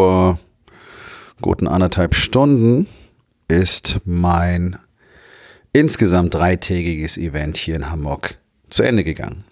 [0.00, 0.38] Vor
[1.42, 2.86] guten anderthalb Stunden
[3.48, 4.78] ist mein
[5.74, 8.38] insgesamt dreitägiges Event hier in Hamburg
[8.70, 9.44] zu Ende gegangen.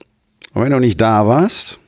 [0.55, 1.79] Und wenn du nicht da warst,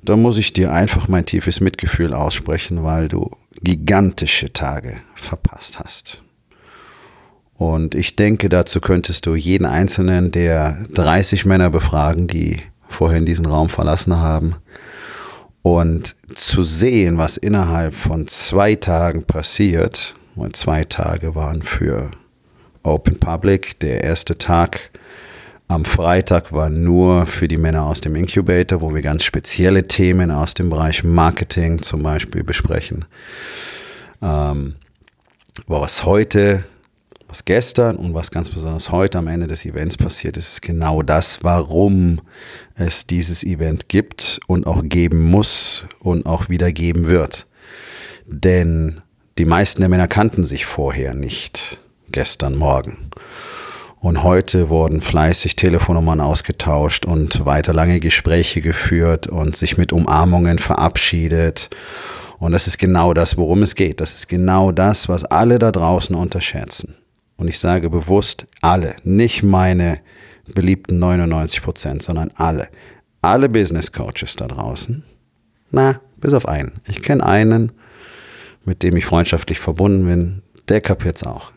[0.00, 6.22] dann muss ich dir einfach mein tiefes Mitgefühl aussprechen, weil du gigantische Tage verpasst hast.
[7.54, 13.46] Und ich denke, dazu könntest du jeden einzelnen der 30 Männer befragen, die vorhin diesen
[13.46, 14.54] Raum verlassen haben.
[15.64, 22.10] Und zu sehen, was innerhalb von zwei Tagen passiert, und zwei Tage waren für
[22.82, 24.90] Open Public, der erste Tag
[25.68, 30.30] am Freitag war nur für die Männer aus dem Incubator, wo wir ganz spezielle Themen
[30.30, 33.06] aus dem Bereich Marketing zum Beispiel besprechen.
[34.20, 34.74] Ähm,
[35.66, 36.64] was heute
[37.34, 41.02] was gestern und was ganz besonders heute am Ende des Events passiert ist, ist genau
[41.02, 42.20] das, warum
[42.76, 47.48] es dieses Event gibt und auch geben muss und auch wieder geben wird.
[48.24, 49.02] Denn
[49.36, 51.80] die meisten der Männer kannten sich vorher nicht,
[52.12, 53.10] gestern Morgen.
[53.98, 60.60] Und heute wurden fleißig Telefonnummern ausgetauscht und weiter lange Gespräche geführt und sich mit Umarmungen
[60.60, 61.68] verabschiedet.
[62.38, 64.00] Und das ist genau das, worum es geht.
[64.00, 66.94] Das ist genau das, was alle da draußen unterschätzen
[67.36, 70.00] und ich sage bewusst alle, nicht meine
[70.54, 72.68] beliebten 99 Prozent, sondern alle,
[73.22, 75.04] alle Business Coaches da draußen,
[75.70, 76.80] na, bis auf einen.
[76.86, 77.72] Ich kenne einen,
[78.64, 81.52] mit dem ich freundschaftlich verbunden bin, der kapiert es auch.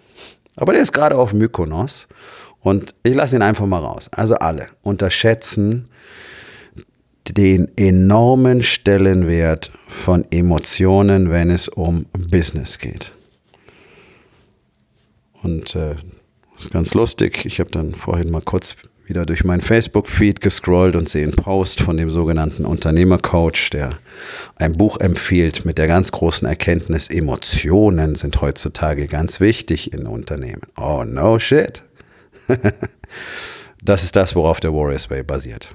[0.56, 2.08] Aber der ist gerade auf Mykonos
[2.62, 4.10] und ich lasse ihn einfach mal raus.
[4.12, 5.88] Also alle unterschätzen
[7.30, 13.14] den enormen Stellenwert von Emotionen, wenn es um Business geht.
[15.48, 15.96] Und äh,
[16.56, 17.46] das ist ganz lustig.
[17.46, 18.76] Ich habe dann vorhin mal kurz
[19.06, 23.92] wieder durch meinen Facebook-Feed gescrollt und sehe einen Post von dem sogenannten Unternehmercoach, der
[24.58, 30.64] ein Buch empfiehlt mit der ganz großen Erkenntnis, Emotionen sind heutzutage ganz wichtig in Unternehmen.
[30.76, 31.84] Oh no shit.
[33.82, 35.74] das ist das, worauf der Warriors Way basiert.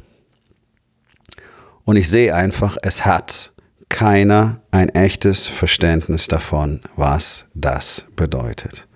[1.84, 3.54] Und ich sehe einfach, es hat
[3.88, 8.86] keiner ein echtes Verständnis davon, was das bedeutet.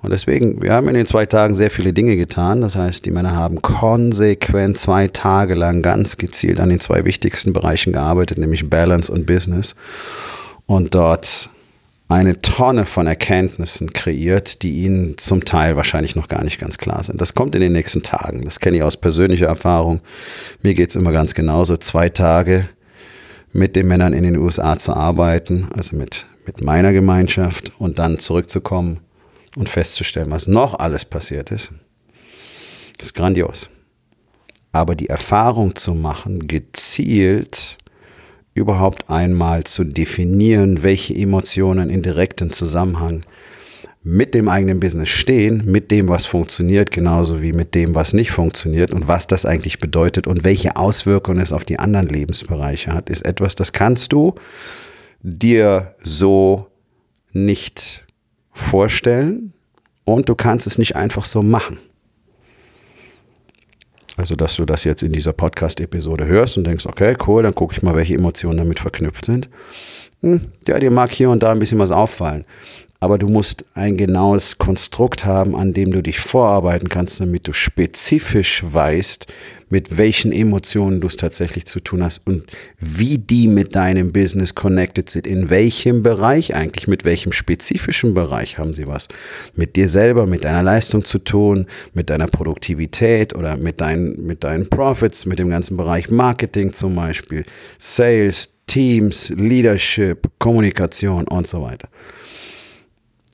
[0.00, 2.60] Und deswegen, wir haben in den zwei Tagen sehr viele Dinge getan.
[2.60, 7.52] Das heißt, die Männer haben konsequent zwei Tage lang ganz gezielt an den zwei wichtigsten
[7.52, 9.74] Bereichen gearbeitet, nämlich Balance und Business.
[10.66, 11.50] Und dort
[12.08, 17.02] eine Tonne von Erkenntnissen kreiert, die ihnen zum Teil wahrscheinlich noch gar nicht ganz klar
[17.02, 17.20] sind.
[17.20, 18.44] Das kommt in den nächsten Tagen.
[18.44, 20.00] Das kenne ich aus persönlicher Erfahrung.
[20.62, 21.76] Mir geht es immer ganz genauso.
[21.76, 22.68] Zwei Tage
[23.52, 28.18] mit den Männern in den USA zu arbeiten, also mit, mit meiner Gemeinschaft und dann
[28.18, 29.00] zurückzukommen
[29.58, 31.72] und festzustellen, was noch alles passiert ist,
[32.98, 33.68] ist grandios.
[34.70, 37.76] Aber die Erfahrung zu machen, gezielt
[38.54, 43.22] überhaupt einmal zu definieren, welche Emotionen in direktem Zusammenhang
[44.04, 48.30] mit dem eigenen Business stehen, mit dem, was funktioniert, genauso wie mit dem, was nicht
[48.30, 53.10] funktioniert und was das eigentlich bedeutet und welche Auswirkungen es auf die anderen Lebensbereiche hat,
[53.10, 54.34] ist etwas, das kannst du
[55.20, 56.68] dir so
[57.32, 58.07] nicht
[58.58, 59.52] vorstellen
[60.04, 61.78] und du kannst es nicht einfach so machen.
[64.16, 67.74] Also, dass du das jetzt in dieser Podcast-Episode hörst und denkst, okay, cool, dann gucke
[67.74, 69.48] ich mal, welche Emotionen damit verknüpft sind.
[70.22, 72.44] Hm, ja, dir mag hier und da ein bisschen was auffallen
[73.00, 77.52] aber du musst ein genaues Konstrukt haben, an dem du dich vorarbeiten kannst, damit du
[77.52, 79.26] spezifisch weißt,
[79.70, 82.44] mit welchen Emotionen du es tatsächlich zu tun hast und
[82.78, 85.26] wie die mit deinem Business connected sind.
[85.26, 89.08] In welchem Bereich eigentlich, mit welchem spezifischen Bereich haben sie was
[89.54, 94.44] mit dir selber, mit deiner Leistung zu tun, mit deiner Produktivität oder mit deinen, mit
[94.44, 97.44] deinen Profits, mit dem ganzen Bereich Marketing zum Beispiel,
[97.78, 101.88] Sales, Teams, Leadership, Kommunikation und so weiter.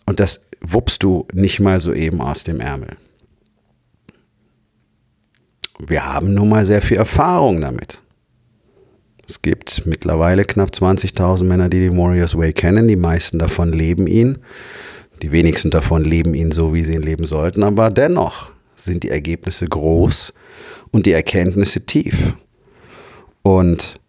[0.07, 2.97] Und das wuppst du nicht mal so eben aus dem Ärmel.
[5.87, 8.03] Wir haben nun mal sehr viel Erfahrung damit.
[9.27, 12.89] Es gibt mittlerweile knapp 20.000 Männer, die den Warriors Way kennen.
[12.89, 14.39] Die meisten davon leben ihn.
[15.23, 17.63] Die wenigsten davon leben ihn so, wie sie ihn leben sollten.
[17.63, 20.35] Aber dennoch sind die Ergebnisse groß
[20.91, 22.35] und die Erkenntnisse tief.
[23.43, 24.01] Und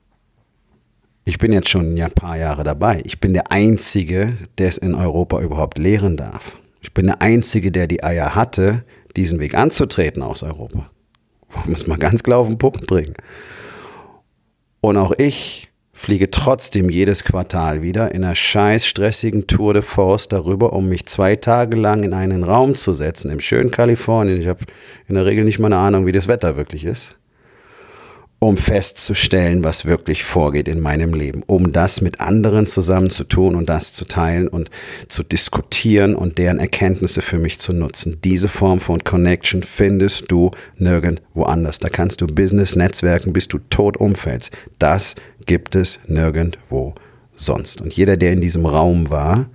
[1.23, 3.01] ich bin jetzt schon ein paar Jahre dabei.
[3.05, 6.57] Ich bin der Einzige, der es in Europa überhaupt lehren darf.
[6.81, 8.83] Ich bin der Einzige, der die Eier hatte,
[9.15, 10.89] diesen Weg anzutreten aus Europa.
[11.65, 13.15] Muss man ganz klar auf den Punkt bringen.
[14.81, 20.27] Und auch ich fliege trotzdem jedes Quartal wieder in einer scheiß stressigen Tour de Force
[20.27, 24.39] darüber, um mich zwei Tage lang in einen Raum zu setzen, im schönen Kalifornien.
[24.39, 24.65] Ich habe
[25.07, 27.15] in der Regel nicht mal eine Ahnung, wie das Wetter wirklich ist
[28.39, 33.55] um festzustellen, was wirklich vorgeht in meinem Leben, um das mit anderen zusammen zu tun
[33.55, 34.69] und das zu teilen und
[35.07, 38.19] zu diskutieren und deren Erkenntnisse für mich zu nutzen.
[38.23, 41.79] Diese Form von Connection findest du nirgendwo anders.
[41.79, 44.51] Da kannst du Business Netzwerken, bis du tot umfällst.
[44.79, 45.15] Das
[45.45, 46.93] gibt es nirgendwo
[47.35, 47.81] sonst.
[47.81, 49.49] Und jeder, der in diesem Raum war,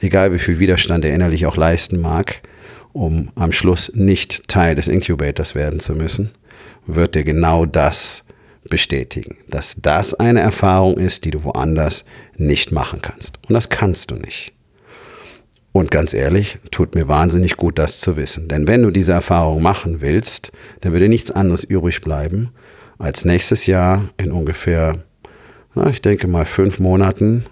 [0.00, 2.40] egal wie viel Widerstand er innerlich auch leisten mag,
[2.92, 6.30] um am Schluss nicht Teil des Incubators werden zu müssen,
[6.88, 8.24] wird dir genau das
[8.68, 12.04] bestätigen, dass das eine Erfahrung ist, die du woanders
[12.36, 13.38] nicht machen kannst.
[13.48, 14.52] Und das kannst du nicht.
[15.72, 18.48] Und ganz ehrlich, tut mir wahnsinnig gut, das zu wissen.
[18.48, 20.50] Denn wenn du diese Erfahrung machen willst,
[20.80, 22.50] dann würde nichts anderes übrig bleiben,
[22.98, 25.04] als nächstes Jahr in ungefähr,
[25.74, 27.44] na, ich denke mal fünf Monaten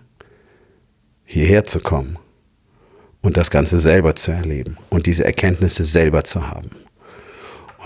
[1.24, 2.18] hierher zu kommen
[3.20, 6.70] und das Ganze selber zu erleben und diese Erkenntnisse selber zu haben.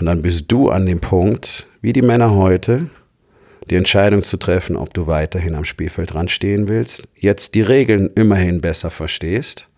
[0.01, 2.89] Und dann bist du an dem Punkt, wie die Männer heute,
[3.69, 8.61] die Entscheidung zu treffen, ob du weiterhin am Spielfeldrand stehen willst, jetzt die Regeln immerhin
[8.61, 9.69] besser verstehst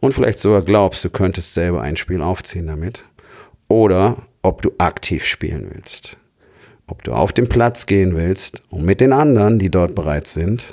[0.00, 3.04] und vielleicht sogar glaubst, du könntest selber ein Spiel aufziehen damit,
[3.68, 6.16] oder ob du aktiv spielen willst.
[6.86, 10.72] Ob du auf den Platz gehen willst und mit den anderen, die dort bereits sind,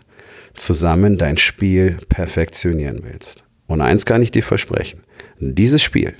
[0.53, 3.43] zusammen dein Spiel perfektionieren willst.
[3.67, 5.01] Und eins kann ich dir versprechen,
[5.41, 6.15] dieses Spiel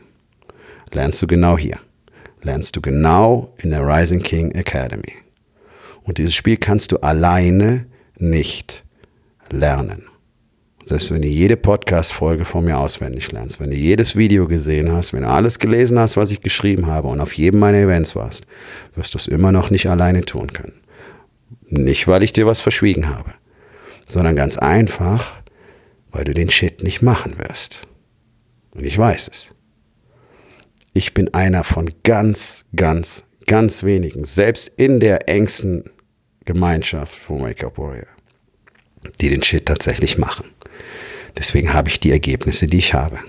[0.92, 1.80] lernst du genau hier
[2.48, 5.14] lernst du genau in der Rising King Academy.
[6.04, 7.86] Und dieses Spiel kannst du alleine
[8.18, 8.86] nicht
[9.50, 10.04] lernen.
[10.86, 15.12] Selbst wenn du jede Podcast-Folge von mir auswendig lernst, wenn du jedes Video gesehen hast,
[15.12, 18.48] wenn du alles gelesen hast, was ich geschrieben habe und auf jedem meiner Events warst,
[18.96, 20.80] wirst du es immer noch nicht alleine tun können.
[21.68, 23.34] Nicht, weil ich dir was verschwiegen habe,
[24.08, 25.34] sondern ganz einfach,
[26.12, 27.86] weil du den Shit nicht machen wirst.
[28.72, 29.54] Und ich weiß es.
[30.98, 35.84] Ich bin einer von ganz, ganz, ganz wenigen, selbst in der engsten
[36.44, 38.08] Gemeinschaft von Wake Up Warrior,
[39.22, 40.48] die den Shit tatsächlich machen.
[41.38, 43.20] Deswegen habe ich die Ergebnisse, die ich habe.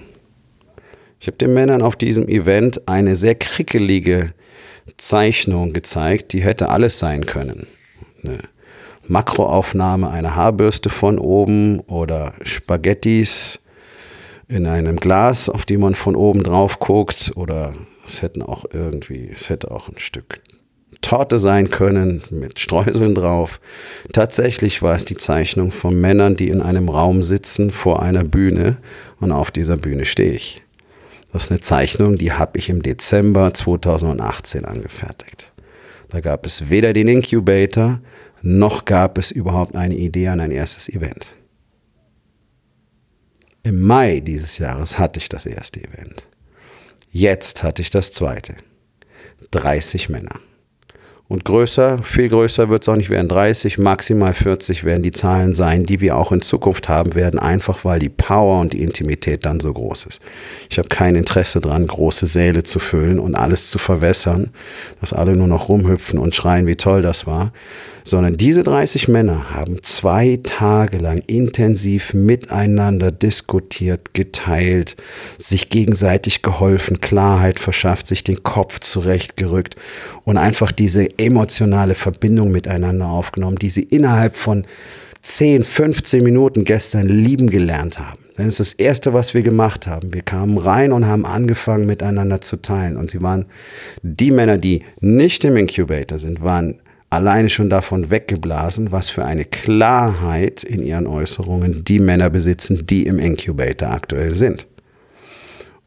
[1.20, 4.32] Ich habe den Männern auf diesem Event eine sehr krickelige
[4.96, 7.66] Zeichnung gezeigt, die hätte alles sein können.
[8.24, 8.38] Eine
[9.08, 13.60] Makroaufnahme einer Haarbürste von oben oder Spaghettis
[14.48, 17.74] in einem Glas, auf die man von oben drauf guckt, oder
[18.04, 20.40] es hätten auch irgendwie, es hätte auch ein Stück
[21.00, 23.60] Torte sein können mit Streuseln drauf.
[24.12, 28.78] Tatsächlich war es die Zeichnung von Männern, die in einem Raum sitzen vor einer Bühne
[29.20, 30.62] und auf dieser Bühne stehe ich.
[31.32, 35.52] Das ist eine Zeichnung, die habe ich im Dezember 2018 angefertigt.
[36.08, 38.00] Da gab es weder den Incubator,
[38.40, 41.34] noch gab es überhaupt eine Idee an ein erstes Event.
[43.68, 46.26] Im Mai dieses Jahres hatte ich das erste Event.
[47.10, 48.54] Jetzt hatte ich das zweite.
[49.50, 50.36] 30 Männer.
[51.28, 53.28] Und größer, viel größer wird es auch nicht werden.
[53.28, 57.84] 30, maximal 40 werden die Zahlen sein, die wir auch in Zukunft haben werden, einfach
[57.84, 60.22] weil die Power und die Intimität dann so groß ist.
[60.70, 64.48] Ich habe kein Interesse daran, große Säle zu füllen und alles zu verwässern,
[65.02, 67.52] dass alle nur noch rumhüpfen und schreien, wie toll das war,
[68.04, 74.96] sondern diese 30 Männer haben zwei Tage lang intensiv miteinander diskutiert, geteilt,
[75.38, 79.76] sich gegenseitig geholfen, Klarheit verschafft, sich den Kopf zurechtgerückt
[80.24, 84.64] und einfach diese emotionale Verbindung miteinander aufgenommen, die sie innerhalb von
[85.22, 88.18] 10, 15 Minuten gestern lieben gelernt haben.
[88.36, 90.14] Das ist das Erste, was wir gemacht haben.
[90.14, 92.96] Wir kamen rein und haben angefangen, miteinander zu teilen.
[92.96, 93.46] Und sie waren,
[94.02, 99.44] die Männer, die nicht im Incubator sind, waren alleine schon davon weggeblasen, was für eine
[99.44, 104.66] Klarheit in ihren Äußerungen die Männer besitzen, die im Incubator aktuell sind.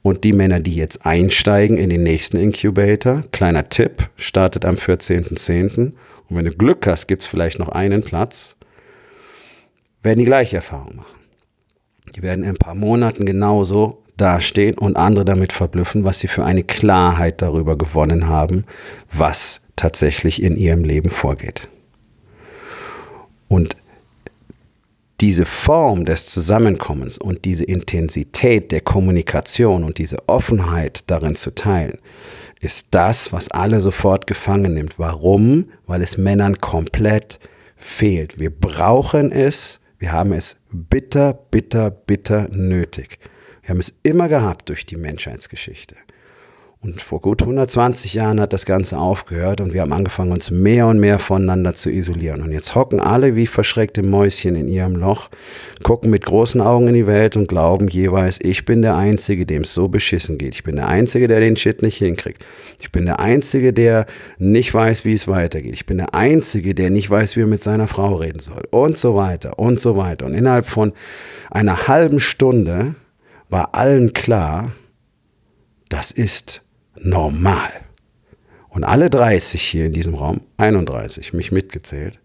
[0.03, 5.77] Und die Männer, die jetzt einsteigen in den nächsten Incubator, kleiner Tipp, startet am 14.10.
[5.77, 5.95] Und
[6.29, 8.57] wenn du Glück hast, gibt es vielleicht noch einen Platz,
[10.01, 11.19] werden die gleiche Erfahrung machen.
[12.15, 16.43] Die werden in ein paar Monaten genauso dastehen und andere damit verblüffen, was sie für
[16.43, 18.65] eine Klarheit darüber gewonnen haben,
[19.11, 21.69] was tatsächlich in ihrem Leben vorgeht.
[23.47, 23.75] Und
[25.19, 31.99] diese Form des Zusammenkommens und diese Intensität der Kommunikation und diese Offenheit darin zu teilen,
[32.59, 34.97] ist das, was alle sofort gefangen nimmt.
[34.99, 35.71] Warum?
[35.85, 37.39] Weil es Männern komplett
[37.75, 38.39] fehlt.
[38.39, 43.19] Wir brauchen es, wir haben es bitter, bitter, bitter nötig.
[43.61, 45.95] Wir haben es immer gehabt durch die Menschheitsgeschichte.
[46.83, 50.87] Und vor gut 120 Jahren hat das Ganze aufgehört und wir haben angefangen, uns mehr
[50.87, 52.41] und mehr voneinander zu isolieren.
[52.41, 55.29] Und jetzt hocken alle wie verschreckte Mäuschen in ihrem Loch,
[55.83, 59.61] gucken mit großen Augen in die Welt und glauben jeweils, ich bin der Einzige, dem
[59.61, 60.55] es so beschissen geht.
[60.55, 62.43] Ich bin der Einzige, der den Shit nicht hinkriegt.
[62.79, 64.07] Ich bin der Einzige, der
[64.39, 65.73] nicht weiß, wie es weitergeht.
[65.73, 68.63] Ich bin der Einzige, der nicht weiß, wie er mit seiner Frau reden soll.
[68.71, 70.25] Und so weiter und so weiter.
[70.25, 70.93] Und innerhalb von
[71.51, 72.95] einer halben Stunde
[73.49, 74.71] war allen klar,
[75.87, 76.63] das ist
[77.01, 77.71] normal.
[78.69, 82.19] Und alle 30 hier in diesem Raum, 31, mich mitgezählt,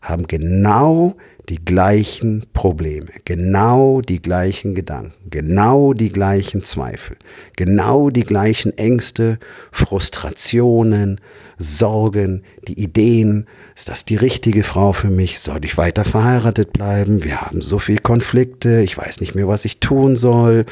[0.00, 1.16] haben genau
[1.48, 7.16] die gleichen Probleme, genau die gleichen Gedanken, genau die gleichen Zweifel,
[7.56, 9.38] genau die gleichen Ängste,
[9.70, 11.20] Frustrationen,
[11.58, 15.38] Sorgen, die Ideen, ist das die richtige Frau für mich?
[15.38, 17.24] Soll ich weiter verheiratet bleiben?
[17.24, 20.64] Wir haben so viel Konflikte, ich weiß nicht mehr, was ich tun soll,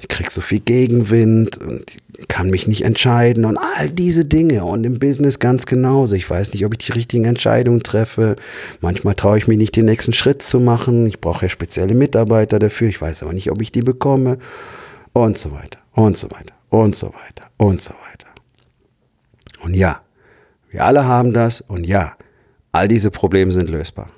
[0.00, 1.84] ich krieg so viel Gegenwind und
[2.28, 6.14] kann mich nicht entscheiden und all diese Dinge und im Business ganz genauso.
[6.14, 8.36] Ich weiß nicht, ob ich die richtigen Entscheidungen treffe.
[8.80, 11.06] Manchmal traue ich mich nicht, den nächsten Schritt zu machen.
[11.06, 12.88] Ich brauche ja spezielle Mitarbeiter dafür.
[12.88, 14.38] Ich weiß aber nicht, ob ich die bekomme
[15.12, 18.28] und so weiter und so weiter und so weiter und so weiter.
[19.62, 20.00] Und ja,
[20.70, 22.16] wir alle haben das und ja,
[22.72, 24.10] all diese Probleme sind lösbar.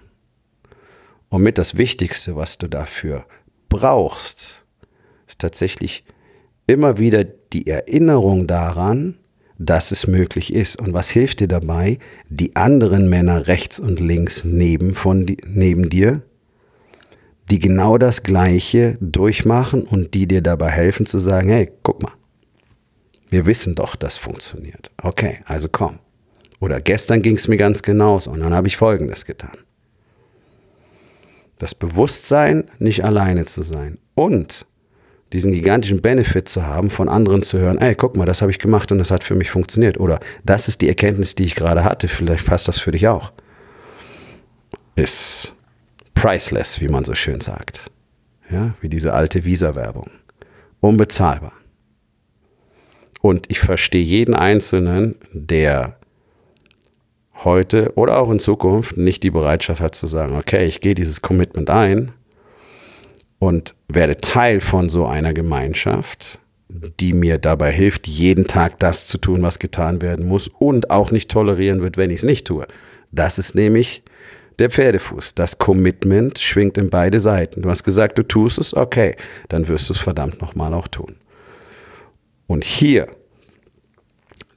[1.28, 3.26] Und mit das Wichtigste, was du dafür
[3.68, 4.64] brauchst,
[5.26, 6.04] ist tatsächlich
[6.66, 9.18] immer wieder die Erinnerung daran,
[9.58, 10.80] dass es möglich ist.
[10.80, 11.98] Und was hilft dir dabei?
[12.28, 16.22] Die anderen Männer rechts und links neben, von, neben dir,
[17.50, 22.12] die genau das Gleiche durchmachen und die dir dabei helfen zu sagen, hey, guck mal,
[23.28, 24.90] wir wissen doch, das funktioniert.
[25.02, 25.98] Okay, also komm.
[26.60, 29.58] Oder gestern ging es mir ganz genauso und dann habe ich Folgendes getan.
[31.58, 34.66] Das Bewusstsein, nicht alleine zu sein und
[35.34, 38.58] diesen gigantischen Benefit zu haben, von anderen zu hören, ey, guck mal, das habe ich
[38.58, 39.98] gemacht und das hat für mich funktioniert.
[39.98, 43.32] Oder das ist die Erkenntnis, die ich gerade hatte, vielleicht passt das für dich auch.
[44.96, 45.52] Ist
[46.14, 47.90] priceless, wie man so schön sagt.
[48.50, 50.10] Ja, wie diese alte Visa-Werbung.
[50.80, 51.52] Unbezahlbar.
[53.20, 55.96] Und ich verstehe jeden Einzelnen, der
[57.42, 61.22] heute oder auch in Zukunft nicht die Bereitschaft hat zu sagen, okay, ich gehe dieses
[61.22, 62.12] Commitment ein
[63.44, 66.38] und werde Teil von so einer Gemeinschaft,
[66.98, 71.10] die mir dabei hilft, jeden Tag das zu tun, was getan werden muss und auch
[71.10, 72.66] nicht tolerieren wird, wenn ich es nicht tue.
[73.12, 74.02] Das ist nämlich
[74.58, 75.34] der Pferdefuß.
[75.34, 77.60] Das Commitment schwingt in beide Seiten.
[77.60, 79.14] Du hast gesagt, du tust es, okay,
[79.48, 81.16] dann wirst du es verdammt nochmal auch tun.
[82.46, 83.08] Und hier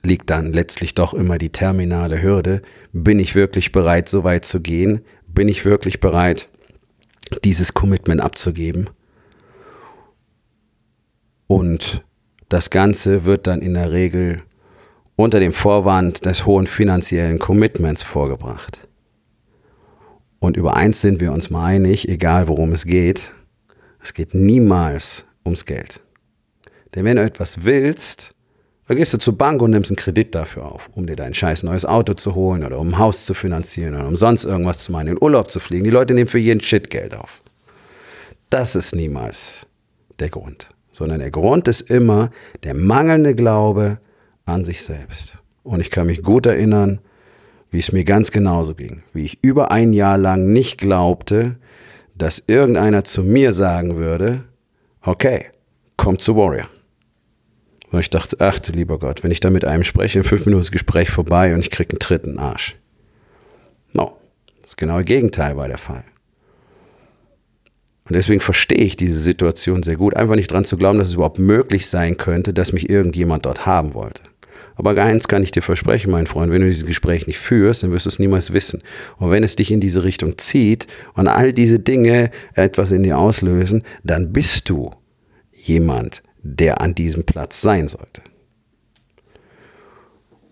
[0.01, 2.62] liegt dann letztlich doch immer die terminale Hürde.
[2.94, 5.01] Bin ich wirklich bereit, so weit zu gehen?
[5.27, 6.48] Bin ich wirklich bereit,
[7.43, 8.89] dieses Commitment abzugeben.
[11.48, 12.03] Und
[12.50, 14.43] das Ganze wird dann in der Regel
[15.15, 18.88] unter dem Vorwand des hohen finanziellen Commitments vorgebracht.
[20.39, 23.31] Und über eins sind wir uns mal einig, egal worum es geht,
[24.01, 26.01] es geht niemals ums Geld.
[26.93, 28.36] Denn wenn du etwas willst,
[28.88, 31.63] dann gehst du zur Bank und nimmst einen Kredit dafür auf, um dir dein scheiß
[31.63, 34.94] neues Auto zu holen oder um ein Haus zu finanzieren oder um sonst irgendwas zu
[34.94, 35.84] machen, in Urlaub zu fliegen.
[35.84, 37.41] Die Leute nehmen für jeden Shit Geld auf.
[38.50, 39.67] Das ist niemals
[40.20, 42.32] der Grund, sondern der Grund ist immer
[42.63, 44.00] der mangelnde Glaube
[44.46, 45.38] an sich selbst.
[45.63, 47.00] Und ich kann mich gut erinnern,
[47.70, 51.58] wie es mir ganz genauso ging, wie ich über ein Jahr lang nicht glaubte,
[52.15, 54.46] dass irgendeiner zu mir sagen würde,
[55.01, 55.48] okay,
[55.98, 56.70] komm zu Warrior.
[57.91, 60.46] Und ich dachte, ach du lieber Gott, wenn ich da mit einem spreche, in fünf
[60.46, 62.75] Minuten ist das Gespräch vorbei und ich kriege einen dritten Arsch.
[63.94, 64.17] No,
[64.62, 66.03] das genaue Gegenteil war der Fall.
[68.06, 71.15] Und deswegen verstehe ich diese Situation sehr gut, einfach nicht dran zu glauben, dass es
[71.15, 74.24] überhaupt möglich sein könnte, dass mich irgendjemand dort haben wollte.
[74.75, 77.91] Aber eins kann ich dir versprechen, mein Freund, wenn du dieses Gespräch nicht führst, dann
[77.91, 78.84] wirst du es niemals wissen.
[79.17, 83.17] Und wenn es dich in diese Richtung zieht und all diese Dinge etwas in dir
[83.17, 84.91] auslösen, dann bist du
[85.51, 88.22] jemand, der an diesem Platz sein sollte.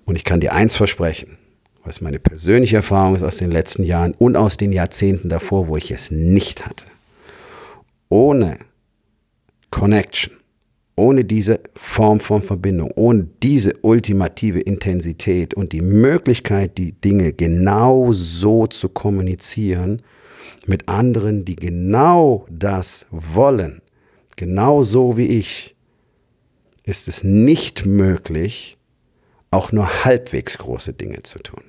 [0.05, 1.37] Und ich kann dir eins versprechen,
[1.83, 5.77] was meine persönliche Erfahrung ist aus den letzten Jahren und aus den Jahrzehnten davor, wo
[5.77, 6.85] ich es nicht hatte.
[8.09, 8.59] Ohne
[9.71, 10.33] Connection,
[10.95, 18.13] ohne diese Form von Verbindung, ohne diese ultimative Intensität und die Möglichkeit, die Dinge genau
[18.13, 20.01] so zu kommunizieren
[20.65, 23.81] mit anderen, die genau das wollen,
[24.35, 25.74] genau so wie ich,
[26.85, 28.77] ist es nicht möglich,
[29.51, 31.63] auch nur halbwegs große Dinge zu tun.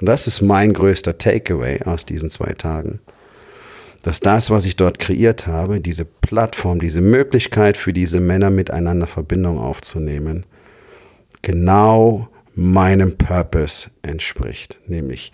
[0.00, 3.00] Und das ist mein größter Takeaway aus diesen zwei Tagen,
[4.02, 9.06] dass das, was ich dort kreiert habe, diese Plattform, diese Möglichkeit für diese Männer miteinander
[9.06, 10.44] Verbindung aufzunehmen,
[11.40, 15.32] genau meinem Purpose entspricht, nämlich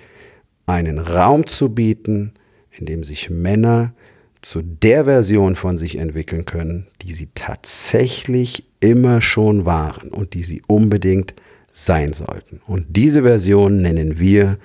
[0.67, 2.35] einen Raum zu bieten,
[2.71, 3.95] in dem sich Männer
[4.41, 10.45] zu der Version von sich entwickeln können, die sie tatsächlich immer schon waren und die
[10.45, 11.35] sie unbedingt
[11.71, 12.61] sein sollten.
[12.67, 14.59] Und diese Version nennen wir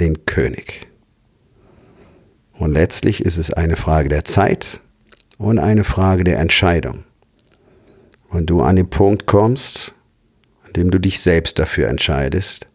[0.00, 0.86] den König.
[2.52, 4.80] Und letztlich ist es eine Frage der Zeit
[5.38, 7.04] und eine Frage der Entscheidung.
[8.30, 9.94] Wenn du an den Punkt kommst,
[10.64, 12.68] an dem du dich selbst dafür entscheidest,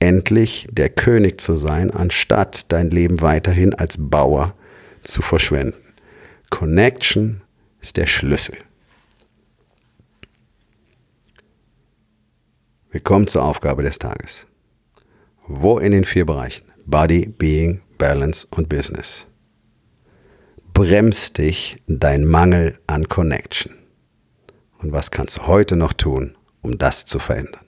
[0.00, 4.54] endlich der König zu sein, anstatt dein Leben weiterhin als Bauer
[5.02, 5.94] zu verschwenden.
[6.50, 7.42] Connection
[7.80, 8.56] ist der Schlüssel.
[12.90, 14.46] Wir kommen zur Aufgabe des Tages.
[15.46, 19.26] Wo in den vier Bereichen Body, Being, Balance und Business
[20.72, 23.74] bremst dich dein Mangel an Connection?
[24.78, 27.67] Und was kannst du heute noch tun, um das zu verändern?